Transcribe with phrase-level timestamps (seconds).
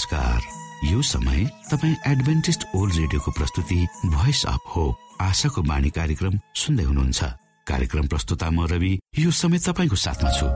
[0.00, 6.84] नमस्कार। यो समय तपाईँ एडभेन्टिस्ट ओल्ड रेडियोको प्रस्तुति भोइस अफ होप आशाको बाणी कार्यक्रम सुन्दै
[6.84, 7.24] हुनुहुन्छ।
[7.66, 10.46] कार्यक्रम प्रस्तुता म रवि यो समय तपाईँको साथमा छु।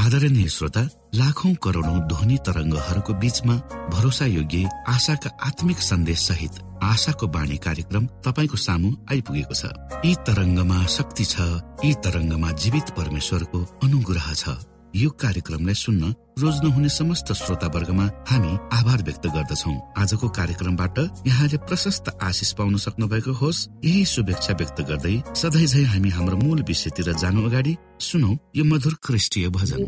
[0.00, 0.82] आदरणीय श्रोता
[1.14, 3.54] लाखौं करोडौं ध्वनि तरङ्गहरूको बीचमा
[3.92, 9.64] भरोसा योग्य आशाका आत्मिक सन्देश सहित आशाको बाणी कार्यक्रम तपाईँको सामु आइपुगेको छ।
[10.08, 11.36] यी तरङ्गमा शक्ति छ
[11.84, 14.56] यी तरङ्गमा जीवित परमेश्वरको अनुग्रह छ।
[14.96, 22.08] यो कार्यक्रमलाई सुन्न रोज्नुहुने समस्त श्रोता वर्गमा हामी आभार व्यक्त गर्दछौ। आजको कार्यक्रमबाट यहाँले प्रशस्त
[22.22, 27.44] आशिष पाउन सक्नु भएको होस्। यही शुभेच्छा व्यक्त गर्दै सधैँ हामी हाम्रो मूल विषयतिर जानु
[27.48, 29.80] अगाडि सुनौ यो मधुर क्रिस्टीय भजन।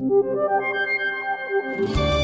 [1.74, 2.23] स्वर्गमा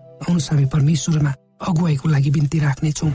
[0.21, 1.31] आउनुहोस् हामी परमेश्वरमा
[1.67, 3.11] अगुवाईको लागि बिन्ती राख्नेछौँ।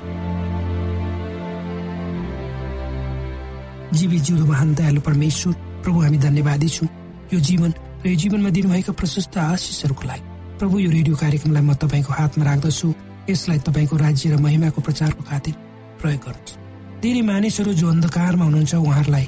[3.96, 6.88] जीवी जिउँदो महान दयालु परमेश्वर प्रभु हामी धन्यवादी छौँ।
[7.32, 7.70] यो जीवन
[8.04, 10.24] र यो जीवनमा दिनुभएका प्रशस्त आशिषहरूको लागि।
[10.58, 12.88] प्रभु यो रेडियो कार्यक्रमलाई म तपाईँको हातमा राख्दछु।
[13.30, 15.54] यसलाई तपाईँको राज्य र महिमाको प्रचारको खातिर
[15.98, 16.54] प्रयोग गर्नुहोस्
[17.02, 19.26] धेरै मानिसहरू जो अन्धकारमा हुनुहुन्छ उहाँहरूलाई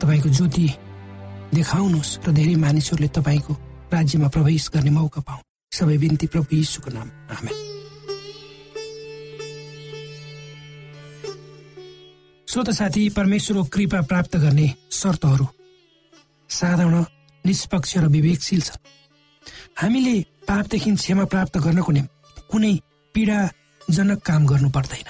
[0.00, 0.66] तपाईँको ज्योति
[1.56, 3.52] देखाउनुहोस् र धेरै मानिसहरूले तपाईँको
[3.92, 7.56] राज्यमा प्रवेश गर्ने मौका पाउ सबै बिन्ती प्रभु यीशुको नाम। आमेन।
[12.48, 15.46] श्रोत साथी परमेश्वरको कृपा प्राप्त गर्ने शर्तहरू
[16.50, 17.04] साधारण
[17.44, 18.78] निष्पक्ष र विवेकशील छ।
[19.74, 20.14] हामीले
[20.46, 22.72] पापदेखि क्षमा प्राप्त गर्नको निम्ति कुनै
[23.14, 25.08] पीडाजनक काम गर्नु पर्दैन।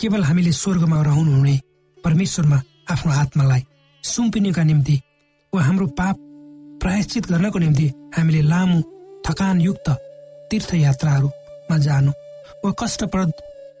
[0.00, 1.54] केवल हामीले स्वर्गमा रहनुहुने
[2.04, 2.58] परमेश्वरमा
[2.90, 3.62] आफ्नो आत्मालाई
[4.04, 4.96] सुम्पिनुका निम्ति
[5.52, 6.16] वा हाम्रो पाप
[6.80, 7.86] प्रायश्चित गर्नको निम्ति
[8.16, 8.80] हामीले लामो
[9.26, 9.88] थकानयुक्त
[10.50, 12.12] तीर्थयात्राहरूमा जानु
[12.64, 13.32] वा कष्टप्रद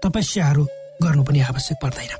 [0.02, 0.64] तपस्याहरू
[1.02, 2.12] गर्नु पनि आवश्यक पर्दैन।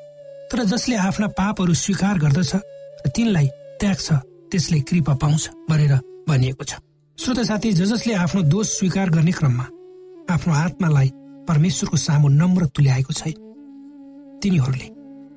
[0.51, 3.49] तर जसले आफ्ना पापहरू स्वीकार गर्दछ र तिनलाई
[3.81, 4.09] त्याग्छ
[4.51, 5.95] त्यसले कृपा पाउँछ भनेर
[6.29, 6.73] भनिएको छ।
[7.19, 9.67] श्रोत साथी ज जसले आफ्नो दोष स्वीकार गर्ने क्रममा
[10.35, 11.09] आफ्नो आत्मालाई
[11.49, 13.37] परमेश्वरको सामु नम्र तुल्याएको छैन
[14.43, 14.89] तिनीहरूले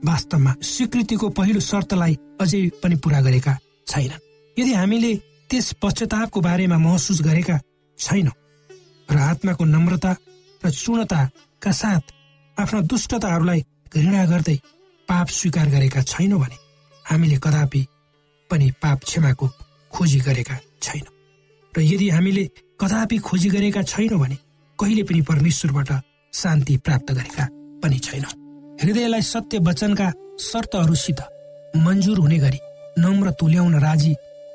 [0.03, 3.53] वास्तवमा स्वीकृतिको पहिलो शर्तलाई अझै पनि पूरा गरेका
[3.87, 4.23] छैनन्।
[4.57, 5.11] यदि हामीले
[5.49, 7.55] त्यस पश्चातापको बारेमा महसुस गरेका
[7.97, 8.29] छैन।
[9.09, 10.11] र आत्माको नम्रता
[10.61, 12.03] र चूर्णताका साथ
[12.57, 13.61] आफ्ना दुष्टताहरूलाई
[13.93, 14.57] घृणा गर्दै
[15.07, 16.57] पाप स्वीकार गरेका छैनौँ भने
[17.05, 17.81] हामीले कदापि
[18.49, 19.47] पनि पाप क्षमाको
[19.93, 21.13] खोजी गरेका छैनौँ।
[21.73, 22.43] र यदि हामीले
[22.81, 24.37] कदापि खोजी गरेका छैनौँ भने
[24.79, 25.91] कहिले पनि परमेश्वरबाट
[26.33, 27.45] शान्ति प्राप्त गरेका
[27.83, 28.33] पनि छैनौँ।
[28.81, 30.07] हृदयलाई सत्य वचनका
[30.39, 31.19] शर्तहरूसित
[31.77, 32.59] मन्जुर हुने गरी
[32.99, 34.13] नम्र तुल्याउन राजी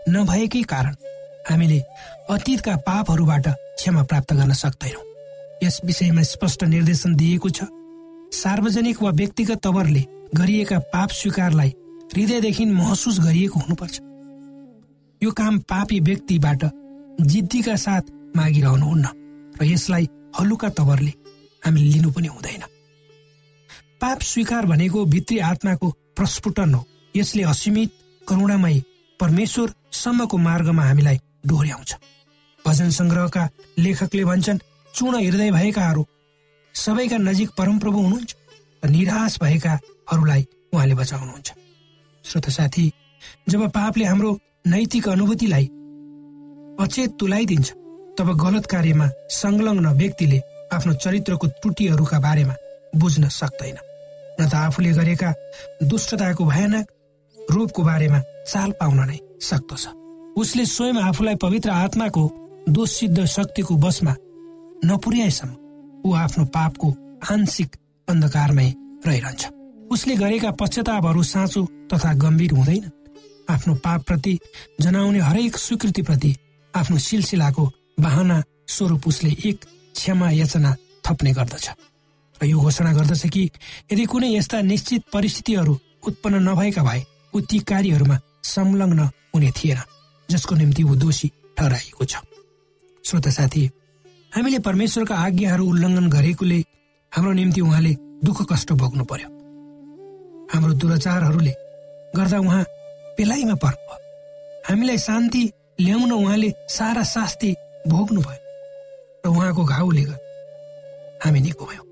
[0.09, 0.95] नभएकै कारण
[1.51, 1.79] हामीले
[2.31, 5.05] अतीतका पापहरूबाट क्षमा प्राप्त गर्न सक्दैनौँ।
[5.63, 7.65] यस विषयमा स्पष्ट निर्देशन दिएको छ।
[8.33, 10.03] सार्वजनिक वा व्यक्तिगत तवरले
[10.35, 11.69] गरिएका पाप स्वीकारलाई
[12.15, 14.01] हृदयदेखि महसुस गरिएको हुनुपर्छ।
[15.23, 16.65] यो काम पापी व्यक्तिबाट
[17.21, 18.05] जिद्दीका साथ
[18.37, 19.07] मागिरहनुहुन्न
[19.61, 20.09] र यसलाई
[20.41, 21.13] हलुका तवरले
[21.63, 22.63] हामीले लिनु पनि हुँदैन।
[24.01, 26.85] पाप स्वीकार भनेको भित्री आत्माको प्रस्फुटन हो।
[27.17, 27.91] यसले असीमित
[28.29, 28.83] करुणामय
[29.21, 31.95] परमेश्वरसम्मको मार्गमा हामीलाई डोर्याउँछ
[32.65, 34.59] भजन सङ्ग्रहका लेखकले भन्छन्
[34.95, 36.07] चूर्ण हृदय भएकाहरू
[36.75, 38.35] सबैका नजिक परमप्रभु हुनुहुन्छ
[38.85, 41.49] र निराश भएकाहरूलाई उहाँले बचाउनुहुन्छ।
[42.25, 42.87] श्रोत साथी
[43.49, 45.67] जब पापले हाम्रो नैतिक अनुभूतिलाई
[46.81, 47.71] अचेत तुलाइदिन्छ
[48.19, 50.41] तब गलत कार्यमा संलग्न व्यक्तिले
[50.73, 52.55] आफ्नो चरित्रको त्रुटिहरूका बारेमा
[52.97, 53.79] बुझ्न सक्दैन।
[54.41, 55.33] न त आफूले गरेका
[55.83, 56.87] दुष्टताको भयानक
[57.39, 60.02] रूपको बारेमा चाल पाउन नै सक्दछ।
[60.37, 62.23] उसले स्वयं आफूलाई पवित्र आत्माको
[62.69, 64.15] दोष सिद्ध शक्तिको बसमा
[64.85, 65.53] नपुर्याएसम्म
[66.05, 66.89] ऊ आफ्नो पापको
[67.33, 67.77] आंशिक
[68.09, 68.69] अन्धकारमै
[69.07, 69.47] रहिरहन्छ।
[69.93, 72.91] उसले गरेका पश्चातापहरू साँचो तथा गम्भीर हुँदैन।
[73.51, 74.39] आफ्नो पापप्रति
[74.81, 76.35] जनाउने हरेक स्वीकृतिप्रति
[76.75, 77.71] आफ्नो सिलसिलाको
[78.01, 80.75] बाहना स्वरूप उसले एक क्षमा याचना
[81.05, 81.69] थप्ने गर्दछ।
[82.37, 83.51] र यो घोषणा गर्दछ कि
[83.93, 89.81] यदि कुनै यस्ता निश्चित परिस्थितिहरू उत्पन्न नभएका भए ऊ ती कार्यहरूमा संलग्न हुने थिएन।
[90.33, 92.17] जसको निम्ति ऊ दोषी ठहराइएको छ।
[93.05, 93.63] श्रोता साथी
[94.33, 96.59] हामीले परमेश्वरका आज्ञाहरू उल्लङ्घन गरेकोले
[97.13, 97.93] हाम्रो निम्ति उहाँले
[98.25, 99.29] दुःख कष्ट भोग्नु पर्यो।
[100.53, 101.55] हाम्रो दुराचारहरूले
[102.17, 102.63] गर्दा उहाँ
[103.17, 103.97] पेलाइमा पर्नु
[104.69, 105.43] हामीलाई शान्ति
[105.81, 107.55] ल्याउन उहाँले सारा शास्ति
[107.89, 108.41] भोग्नु भयो
[109.25, 111.87] र उहाँको घाउले गर्दा हामी निको भयौँ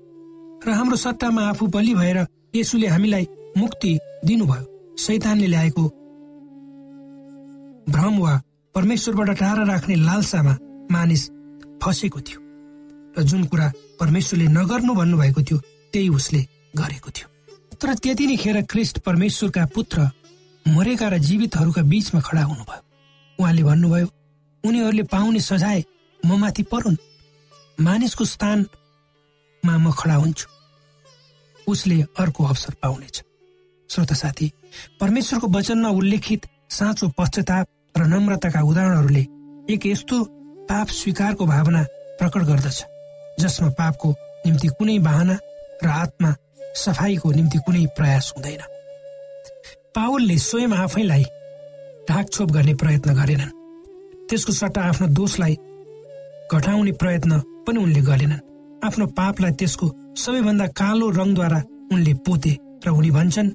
[0.65, 3.91] र हाम्रो सट्टामा आफू बलि भएर यसुले हामीलाई मुक्ति
[4.25, 4.65] दिनुभयो।
[4.97, 5.83] सैतानले ल्याएको
[7.89, 8.41] भ्रम वा
[8.75, 10.53] परमेश्वरबाट टाढा राख्ने लालसामा
[10.91, 11.23] मानिस
[11.83, 12.39] फसेको थियो
[13.17, 15.57] र जुन कुरा परमेश्वरले नगर्नु भन्नुभएको थियो
[15.91, 16.41] त्यही उसले
[16.77, 17.27] गरेको थियो।
[17.75, 20.09] तर त्यति नै खेर क्रिस्ट परमेश्वरका पुत्र
[20.65, 22.81] मरेका र जीवितहरूका बीचमा खडा हुनुभयो।
[23.39, 24.07] उहाँले भन्नुभयो
[24.63, 25.83] उनीहरूले पाउने सजाय
[26.23, 26.97] म माथि परुन्।
[27.81, 30.47] मानिसको स्थानमा म खडा हुन्छु।
[31.67, 33.23] उसले अर्को अवसर पाउनेछ।
[33.89, 34.51] श्रोता साथी
[34.99, 39.23] परमेश्वरको वचनमा उल्लेखित साँचो पश्चाताप र नम्रताका उदाहरणहरूले
[39.73, 40.17] एक यस्तो
[40.69, 41.81] पाप स्वीकारको भावना
[42.19, 42.77] प्रकट गर्दछ
[43.39, 44.09] जसमा पापको
[44.45, 45.35] निम्ति कुनै बाहना
[45.83, 46.29] र आत्मा
[46.75, 48.61] सफाईको निम्ति कुनै प्रयास हुँदैन।
[49.95, 51.23] पावलले स्वयं आफैलाई
[52.09, 53.51] ढाकछोप गर्ने प्रयत्न गरेनन्।
[54.29, 55.55] त्यसको सट्टा आफ्नो दोषलाई
[56.51, 58.45] घटाउने प्रयत्न पनि उनले गरेनन्।
[58.87, 59.87] आफ्नो पापलाई त्यसको
[60.23, 61.59] सबैभन्दा कालो रङद्वारा
[61.91, 62.53] उनले पोते
[62.85, 63.51] र उनी भन्छन्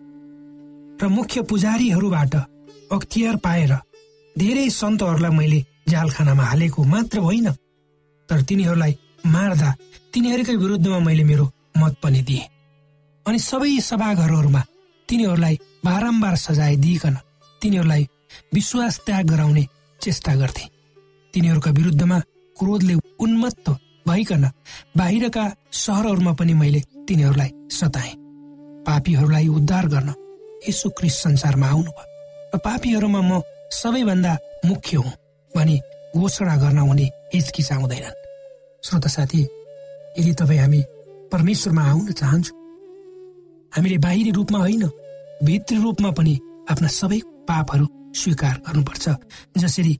[1.00, 2.34] र मुख्य पुजारीहरूबाट
[2.92, 3.72] अख्तियार पाएर
[4.36, 7.48] धेरै सन्तहरूलाई मैले जालखानामा हालेको मात्र होइन
[8.28, 8.92] तर तिनीहरूलाई
[9.26, 9.70] मार्दा
[10.12, 12.44] तिनीहरूकै विरुद्धमा मैले मेरो मत पनि दिए।
[13.26, 14.62] अनि सबै सभाघरहरूमा
[15.08, 17.16] तिनीहरूलाई बारम्बार सजाय दिइकन
[17.60, 18.06] तिनीहरूलाई
[18.54, 19.64] विश्वास त्याग गराउने
[20.00, 20.64] चेष्टा गर्थे।
[21.34, 22.18] तिनीहरूका विरुद्धमा
[22.56, 23.70] क्रोधले उन्मत्त
[24.08, 24.44] भइकन
[24.96, 28.14] बाहिरका सहरहरूमा पनि मैले तिनीहरूलाई सताएँ।
[28.86, 30.14] पापीहरूलाई उद्धार गर्न
[30.68, 32.15] यसो क्रिस संसारमा आउनुभयो।
[32.54, 33.40] पापीहरूमा म
[33.72, 34.32] सबैभन्दा
[34.66, 35.12] मुख्य हुँ
[35.52, 35.76] भनी
[36.16, 38.18] घोषणा गर्न उनी हिचकिचाउँदैनन्
[38.86, 39.42] श्रोता साथी
[40.18, 40.80] यदि तपाईँ हामी
[41.32, 42.56] परमेश्वरमा आउन चाहन्छौँ
[43.72, 44.84] हामीले बाहिरी रूपमा होइन
[45.44, 46.34] भित्री रूपमा पनि
[46.70, 49.04] आफ्ना सबै पापहरू स्वीकार गर्नुपर्छ
[49.58, 49.94] जसरी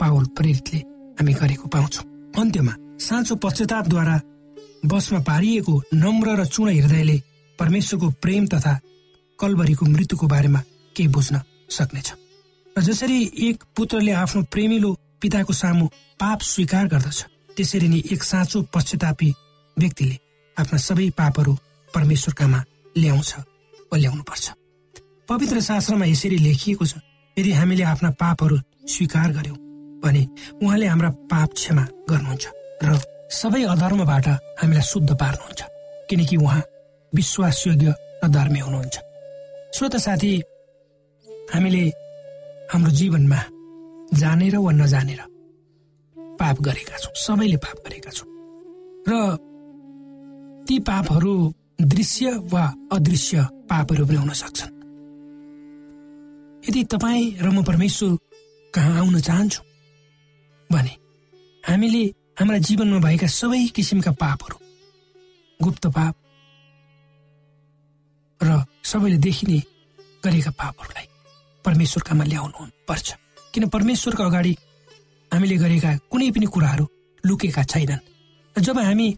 [0.00, 0.78] पावल प्रेरितले
[1.18, 2.04] हामी गरेको पाउँछौँ।
[2.40, 4.16] अन्त्यमा साँचो पश्चातापद्वारा
[4.84, 7.16] बसमा पारिएको नम्र र चुण हृदयले
[7.58, 8.78] परमेश्वरको प्रेम तथा
[9.38, 10.60] कलबरीको मृत्युको बारेमा
[10.96, 12.08] केही बुझ्न सक्नेछ।
[12.76, 13.18] र जसरी
[13.48, 15.86] एक पुत्रले आफ्नो प्रेमिलो पिताको सामु
[16.20, 17.18] पाप स्वीकार गर्दछ
[17.56, 19.28] त्यसरी नै एक साँचो पश्चातापी
[19.76, 20.16] व्यक्तिले
[20.56, 21.52] आफ्ना सबै पापहरू
[21.94, 22.60] परमेश्वरकामा
[22.96, 23.30] ल्याउँछ
[23.92, 24.44] वा ल्याउनु पर्छ
[25.28, 26.94] पवित्र शास्त्रमा यसरी लेखिएको छ
[27.36, 28.56] यदि हामीले आफ्ना पापहरू
[28.88, 29.56] स्वीकार गर्यौँ
[30.04, 30.22] भने
[30.62, 32.44] उहाँले हाम्रा पाप क्षमा गर्नुहुन्छ
[32.84, 32.98] र
[33.32, 34.26] सबै अधर्मबाट
[34.60, 35.60] हामीलाई शुद्ध पार्नुहुन्छ
[36.10, 36.62] किनकि उहाँ
[37.12, 37.94] विश्वासयोग्य
[38.24, 38.96] र धर्मी हुनुहुन्छ।
[39.76, 40.32] श्रोत साथी
[41.52, 41.84] हामीले
[42.72, 43.40] हाम्रो जीवनमा
[44.20, 45.20] जानेर वा नजानेर
[46.40, 48.28] पाप गरेका छौँ। सबैले पाप गरेका छौँ।
[49.08, 49.12] र
[50.66, 51.32] ती पापहरू
[51.80, 53.36] दृश्य वा अदृश्य
[53.70, 54.74] पापहरू पनि हुन सक्छन्।
[56.68, 58.10] यदि तपाईँ र म परमेश्वर
[58.74, 59.62] कहाँ आउन चाहन्छु
[60.70, 60.94] भने
[61.64, 62.02] हामीले
[62.38, 64.56] हाम्रा जीवनमा भएका सबै किसिमका पापहरू
[65.60, 66.14] गुप्त पाप
[68.40, 68.48] र
[68.84, 69.58] सबैले देखिने
[70.24, 71.06] गरेका पापहरूलाई
[71.66, 73.06] परमेश्वरकामा ल्याउनु पर्छ।
[73.54, 74.52] किन परमेश्वरको अगाडि
[75.30, 76.84] हामीले गरेका कुनै पनि कुराहरू
[77.24, 78.04] लुकेका छैनन्।
[78.56, 79.08] जब हामी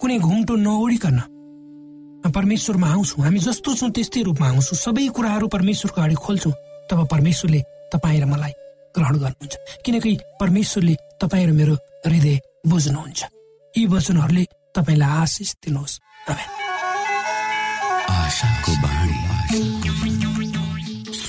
[0.00, 1.18] कुनै घुम्टो नओडिकन
[2.22, 6.54] परमेश्वरमा आउँछौँ हामी जस्तो छौँ त्यस्तै रूपमा आउँछौँ। सबै कुराहरू परमेश्वरको अगाडि खोल्छौँ
[6.90, 7.60] तब परमेश्वरले
[7.92, 8.52] तपाईँ र मलाई
[8.94, 11.74] ग्रहण गर्नुहुन्छ। किनकि परमेश्वरले तपाईँ र मेरो
[12.06, 12.36] हृदय
[12.66, 13.20] बुझ्नुहुन्छ।
[13.74, 16.00] यी वचनहरूले तपाईँलाई आशिष दिनुहोस्।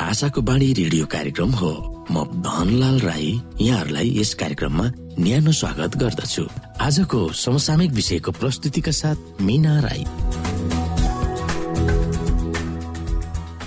[0.00, 1.70] आशाको बाणी रेडियो कार्यक्रम हो।
[2.10, 4.84] म धनलाल राई यहाँहरूलाई यस कार्यक्रममा
[5.20, 6.44] न्यानो स्वागत गर्दछु।
[6.80, 10.04] आजको समसामयिक विषयको प्रस्तुतिका साथ मिना राई।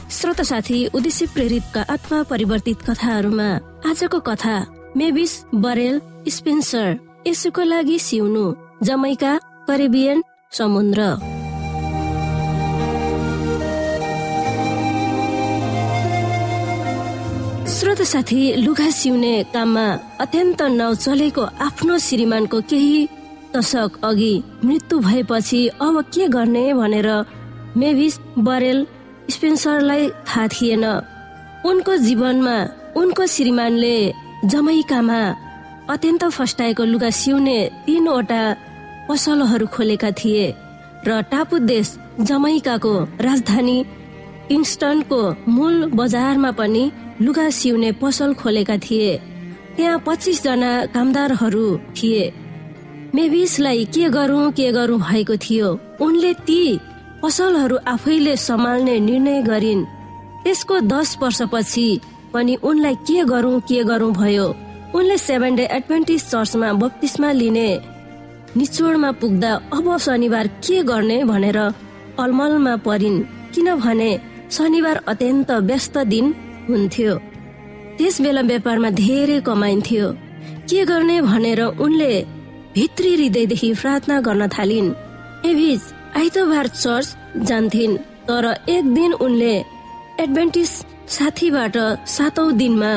[0.10, 3.50] श्रोत साथी उद्देश्य प्रेरितका आत्मा परिवर्तित कथाहरूमा
[3.90, 4.56] आजको कथा
[4.98, 6.98] मेबिस बरेल स्पेन्सर
[7.28, 8.46] यसुको लागि सिउनु
[8.84, 9.38] जमैका
[9.68, 11.33] करेबियन समुद्र।
[17.94, 19.86] श्रोत साथी लुगा सिउने काममा
[20.22, 23.02] अत्यन्त नचलेको आफ्नो श्रीमानको केही
[23.54, 24.34] दशक अघि
[24.66, 27.10] मृत्यु भएपछि अब के गर्ने भनेर
[27.78, 28.80] मेभिस बरेल
[29.30, 30.86] स्पेन्सरलाई थाहा थिएन।
[31.70, 32.58] उनको जीवनमा
[32.98, 33.96] उनको श्रीमानले
[34.46, 35.22] जमैकामा
[35.94, 38.42] अत्यन्त फस्टाएको लुगा सिउने तीनवटा
[39.10, 40.46] पसलहरू खोलेका थिए
[41.08, 43.78] र टापु देश जमैकाको राजधानी
[44.50, 46.86] किङ्स्टनको मूल बजारमा पनि
[47.22, 49.18] लुगा सिउने पसल खोलेका थिए।
[49.76, 52.34] त्यहाँ पच्चिस जना कामदारहरू थिए।
[53.16, 56.80] मेभिसलाई के गरौँ के गरौँ भएको थियो। उनले ती
[57.24, 59.86] पसलहरू आफैले सम्हाल्ने निर्णय गरिन्।
[60.44, 62.00] त्यसको दस वर्षपछि
[62.34, 64.56] पनि उनलाई के गरौँ के गरौँ भयो।
[64.96, 67.70] उनले सेभेन डे एडभेन्टिस चर्चमा बत्तिसमा लिने।
[68.58, 71.58] निचोडमा पुग्दा अब शनिबार के गर्ने भनेर
[72.20, 73.24] अलमलमा परिन्।
[73.54, 74.20] किनभने
[74.52, 76.34] शनिबार अत्यन्त व्यस्त दिन
[76.68, 77.14] हुन्थ्यो।
[77.98, 80.06] त्यस बेला व्यापारमा धेरै कमाइन्थ्यो
[80.70, 82.14] के गर्ने भनेर उनले
[82.76, 84.90] भित्री हृदयदेखि प्रार्थना गर्न थालिन्।
[85.50, 85.82] एभिज
[86.18, 87.08] आइतबार चर्च
[87.50, 87.98] जान्थिन्
[88.28, 89.54] तर एक दिन उनले
[90.24, 90.72] एडभेन्टिस
[91.16, 91.76] साथीबाट
[92.08, 92.94] सातौं दिनमा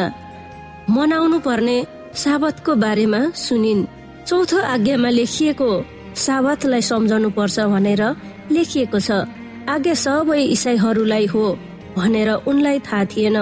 [0.91, 1.77] मनाउनु पर्ने
[2.15, 3.89] साबतको बारेमा सुनिन्।
[4.29, 5.71] चौथो आज्ञामा लेखिएको
[6.25, 8.03] साबतलाई सम्झाउनु पर्छ भनेर
[8.51, 9.11] लेखिएको छ।
[9.69, 11.45] आज्ञा सबै इसाईहरूलाई हो।
[11.97, 13.37] भनेर उनलाई थाहा थिएन।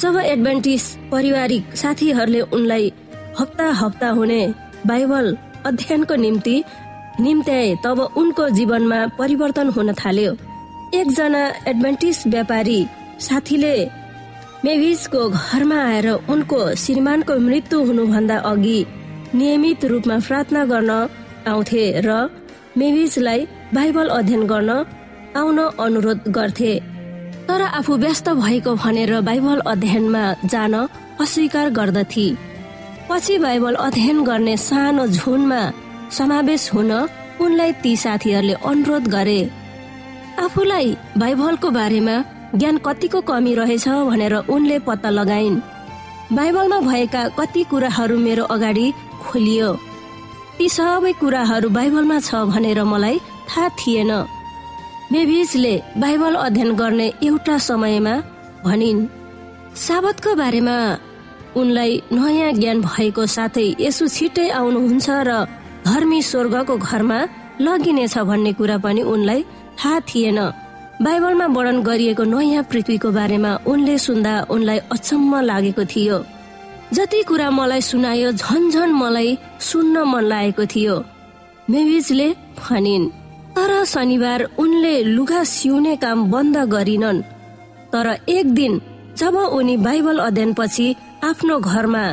[0.00, 2.92] जब एडभेन्टिस पारिवारिक साथीहरूले उनलाई
[3.40, 4.42] हप्ता हप्ता हुने
[4.86, 6.56] बाइबल अध्ययनको निम्ति
[7.20, 10.32] निम्त्याए तब उनको जीवनमा परिवर्तन हुन थाल्यो।
[10.94, 12.80] एकजना एडभेन्टिस व्यापारी
[13.20, 13.74] साथीले
[14.64, 18.78] मेभिजको घरमा आएर उनको श्रीमानको मृत्यु हुनुभन्दा अघि
[19.34, 20.90] नियमित रूपमा प्रार्थना गर्न
[21.48, 22.10] आउँथे र
[22.78, 24.70] मेभिजलाई बाइबल अध्ययन गर्न
[25.36, 26.72] आउन अनुरोध गर्थे।
[27.52, 30.74] तर आफू व्यस्त भएको भनेर बाइबल अध्ययनमा जान
[31.20, 32.24] अस्वीकार गर्दथे।
[33.08, 35.60] पछि बाइबल अध्ययन गर्ने सानो झुनमा
[36.08, 36.92] समावेश हुन
[37.44, 39.40] उनलाई ती साथीहरूले अनुरोध गरे।
[40.40, 42.16] आफूलाई बाइबलको बारेमा
[42.56, 45.60] ज्ञान कतिको कमी रहेछ भनेर उनले पत्ता लगाइन्।
[46.32, 49.72] बाइबलमा भएका कति कुराहरू मेरो अगाडि खोलियो।
[50.56, 54.12] ती सबै कुराहरू बाइबलमा छ भनेर मलाई थाहा थिएन।
[55.12, 58.14] मेभिजले बाइबल अध्ययन गर्ने एउटा समयमा
[58.64, 59.00] भनिन्
[59.76, 60.76] साबतको बारेमा
[61.60, 65.30] उनलाई नयाँ ज्ञान भएको साथै यसो छिट्टै आउनुहुन्छ र
[65.84, 67.18] धर्मी स्वर्गको घरमा
[67.60, 69.40] लगिनेछ भन्ने कुरा पनि उनलाई
[69.78, 70.38] थाहा थिएन।
[71.04, 76.18] बाइबलमा वर्णन गरिएको नयाँ पृथ्वीको बारेमा उनले सुन्दा उनलाई अचम्म लागेको थियो।
[76.96, 80.96] जति कुरा मलाई सुनायो झन मलाई सुन्न मन लागेको थियो।
[81.70, 82.28] मेभिजले
[82.60, 83.12] भनिन्
[83.56, 87.22] तर शनिबार उनले लुगा सिउने काम बन्द गरिनन्।
[87.92, 88.80] तर एक दिन
[89.18, 90.86] जब उनी बाइबल अध्ययन पछि
[91.24, 92.04] आफ्नो घरमा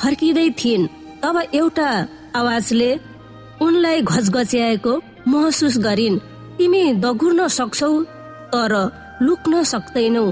[0.00, 0.86] फर्किँदै थिइन्
[1.22, 1.90] तब एउटा
[2.36, 2.90] आवाजले
[3.62, 4.92] उनलाई घचघच्याएको
[5.28, 6.18] महसुस गरिन्।
[6.58, 7.92] तिमी दगुर्न सक्छौ
[8.52, 8.72] तर
[9.22, 10.26] लुक्न सक्दैनौ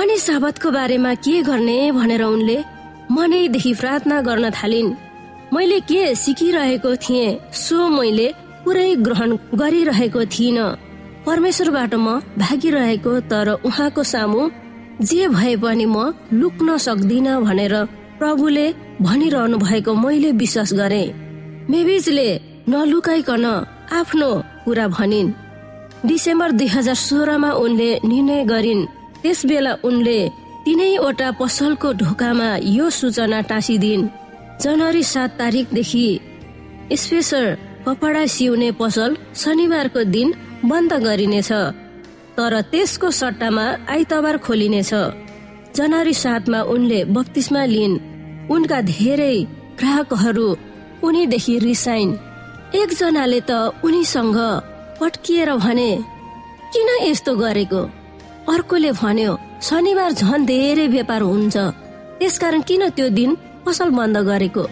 [0.00, 2.58] अनि साबतको बारेमा के गर्ने भनेर उनले
[3.10, 4.94] मनैदेखि प्रार्थना गर्न थालिन्।
[5.52, 8.28] मैले के सिकिरहेको थिएँ सो मैले
[8.64, 10.58] पुरै ग्रहण गरिरहेको थिइन।
[11.26, 12.06] परमेश्वरबाट म
[12.38, 14.40] भागिरहेको तर उहाँको सामु
[15.00, 15.96] जे भए पनि म
[16.32, 17.74] लुक्न सक्दिन भनेर
[18.18, 18.66] प्रभुले
[19.02, 21.04] भनिरहनु भएको मैले विश्वास गरे।
[21.70, 22.28] मेभिजले
[22.68, 23.44] नलुकाइकन
[23.92, 24.30] आफ्नो
[24.64, 25.32] कुरा भनिन्।
[26.06, 28.86] डिसेम्बर दुई हजार सोह्रमा उनले निर्णय गरिन्।
[29.22, 30.18] त्यस बेला उनले
[30.64, 34.08] तिनैवटा पसलको ढोकामा यो सूचना टाँसिदिन्।
[34.62, 36.06] जनवरी सात तारिकदेखि
[36.92, 37.46] स्पेसर
[37.86, 40.28] कपडा सिउने पसल शनिबारको दिन
[40.64, 41.50] बन्द गरिनेछ
[42.36, 44.92] तर त्यसको सट्टामा आइतबार खोलिनेछ।
[45.76, 48.02] जनवरी सातमा उनले बत्तिसमा लिइन्।
[48.54, 49.36] उनका धेरै
[49.78, 50.48] ग्राहकहरू
[51.06, 52.16] उनीदेखि रिसाइन्।
[52.80, 53.50] एकजनाले त
[53.84, 54.38] उनीसँग
[55.00, 55.90] पट्किएर भने
[56.72, 57.82] किन यस्तो गरेको?
[58.52, 59.32] अर्कोले भन्यो
[59.66, 61.56] शनिबार झन् धेरै व्यापार हुन्छ।
[62.18, 63.30] त्यसकारण किन त्यो दिन
[63.66, 64.64] पसल बन्द गरेको?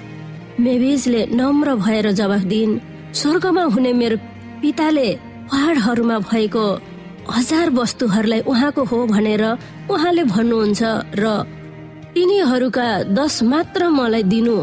[0.61, 2.81] मेभिजले नम्र भएर जवाफ दिइन्
[3.13, 4.17] स्वर्गमा हुने मेरो
[4.61, 5.09] पिताले
[5.51, 6.65] पहाडहरूमा भएको
[7.31, 9.45] हजार वस्तुहरूलाई उहाँको हो भनेर
[9.93, 10.83] उहाँले भन्नुहुन्छ
[11.21, 11.25] र
[12.15, 12.87] तिनीहरूका
[13.19, 14.57] दस मात्र मलाई दिनु।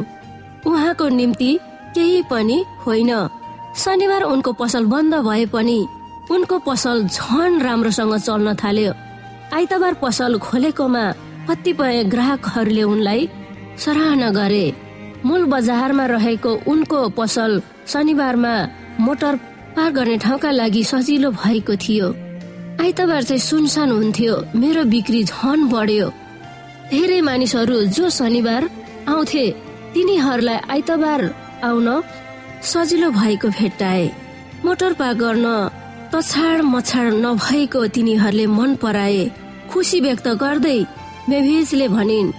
[0.66, 1.52] उहाँको निम्ति
[1.96, 3.12] केही पनि होइन।
[3.78, 5.80] शनिबार उनको पसल बन्द भए पनि
[6.32, 8.92] उनको पसल झन राम्रोसँग चल्न थाल्यो।
[9.54, 11.06] आइतबार पसल खोलेकोमा
[11.50, 13.30] कतिपय ग्राहकहरूले उनलाई
[13.78, 14.66] सराहना गरे।
[15.26, 18.54] मूल बजारमा रहेको उनको पसल शनिबारमा
[19.00, 19.36] मोटर
[19.76, 22.08] पार गर्ने ठाउँका लागि सजिलो भएको थियो।
[22.82, 26.08] आइतबार चाहिँ सुनसान हुन्थ्यो। मेरो बिक्री झन बढ्यो।
[26.92, 28.70] धेरै मानिसहरू जो शनिबार
[29.10, 29.44] आउँथे
[29.94, 31.22] तिनीहरूलाई आइतबार
[31.64, 31.88] आउन
[32.64, 34.06] सजिलो भएको भेट्टाए।
[34.66, 35.48] मोटर पार गर्न
[36.14, 39.24] तछाड मछाड नभएको तिनीहरूले मन पराए।
[39.72, 40.80] खुसी व्यक्त गर्दै
[41.30, 42.32] मेभिजले भनिन्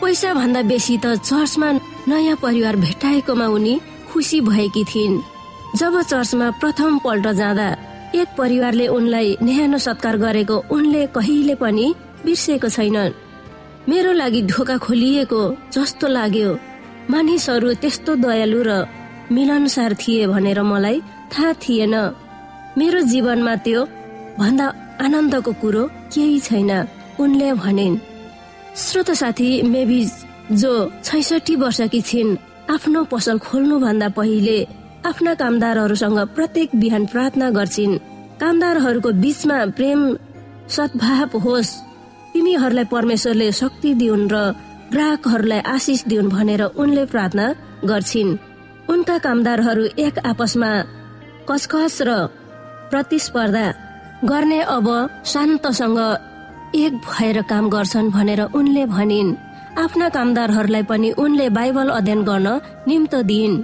[0.00, 1.68] पैसा भन्दा बेसी त चर्चमा
[2.08, 3.74] नयाँ परिवार भेटाएकोमा उनी
[4.16, 5.20] खुसी भएकी थिइन्।
[5.76, 7.68] जब चर्चमा प्रथम पल्ट जाँदा
[8.16, 11.86] एक परिवारले उनलाई न्यानो सत्कार गरेको उनले कहिले पनि
[12.24, 13.12] बिर्सेको छैनन्।
[13.88, 15.40] मेरो लागि ढोका खोलिएको
[15.72, 16.50] जस्तो लाग्यो।
[17.12, 18.70] मानिसहरू त्यस्तो दयालु र
[19.36, 20.96] मिलनसार थिए भनेर मलाई
[21.32, 21.94] थाहा थिएन।
[22.78, 23.84] मेरो जीवनमा त्यो
[24.40, 24.66] भन्दा
[25.04, 26.72] आनन्दको कुरो केही छैन
[27.20, 28.00] उनले भनिन्।
[28.80, 30.10] श्रोत साथी मेभिज
[30.52, 30.72] जो
[31.04, 34.56] छैसठी वर्षकी छिन् आफ्नो पसल खोल्नु भन्दा पहिले
[35.06, 37.98] आफ्ना कामदारहरूसँग प्रत्येक बिहान प्रार्थना गर्छिन्।
[38.40, 40.00] कामदारहरूको बीचमा प्रेम
[40.68, 41.70] सद्भाव होस्।
[42.32, 44.36] तिमीहरूलाई परमेश्वरले शक्ति दिउन् र
[44.92, 47.46] ग्राहकहरूलाई आशिष दिउन् भनेर उनले प्रार्थना
[47.84, 48.38] गर्छिन्।
[48.90, 50.70] उनका कामदारहरू एक आपसमा
[51.48, 52.10] कचकच र
[52.90, 53.66] प्रतिस्पर्धा
[54.24, 54.86] गर्ने अब
[55.24, 55.98] शान्तसँग
[56.74, 59.36] एक भएर काम गर्छन् भनेर उनले भनिन्।
[59.76, 62.48] आफ्ना कामदारहरूलाई पनि उनले बाइबल अध्ययन गर्न
[62.88, 63.62] निम्त दिइन्।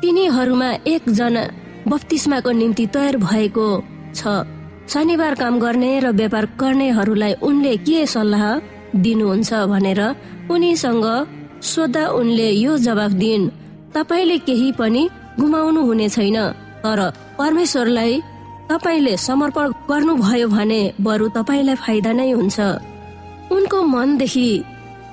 [0.00, 1.42] तिनीहरूमा एकजना
[1.88, 3.66] बत्तिसमाको निम्ति तयार भएको
[4.14, 4.22] छ।
[4.92, 8.44] शनिबार काम गर्ने र व्यापार गर्नेहरूलाई उनले के सल्लाह
[9.04, 10.00] दिनुहुन्छ भनेर
[10.50, 11.06] उनीसँग
[11.62, 13.50] सोद्धा उनले यो जवाब दिइन्।
[13.94, 15.02] तपाईँले केही पनि
[15.40, 16.38] गुमाउनु हुने छैन
[16.84, 17.00] तर
[17.38, 18.12] परमेश्वरलाई
[18.70, 22.58] तपाईँले समर्पण गर्नुभयो भने बरु तपाईँलाई फाइदा नै हुन्छ।
[23.52, 24.48] उनको मनदेखि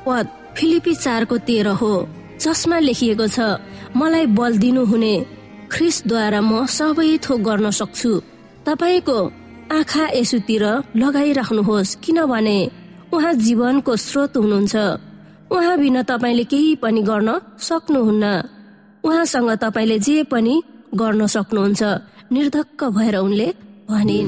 [0.06, 0.26] पद
[0.58, 1.94] फिलिपी चारको तेह्र हो
[2.42, 3.40] जसमा लेखिएको छ
[3.96, 5.16] मलाई बल दिनुहुने।
[5.72, 8.12] ख्रिसद्वारा म सबै थोक गर्न सक्छु।
[8.68, 9.18] तपाईँको
[9.72, 10.64] आँखा यसुतिर
[10.96, 12.58] लगाइराख्नुहोस् किनभने
[13.14, 14.76] उहाँ जीवनको स्रोत हुनुहुन्छ।
[15.52, 18.26] उहाँ बिना तपाईँले केही पनि गर्न सक्नुहुन्न।
[19.04, 20.56] उहाँसँग तपाईँले जे पनि
[20.96, 21.82] गर्न सक्नुहुन्छ।
[22.32, 23.48] निर्धक्क भएर उनले
[23.90, 24.28] भनिन्।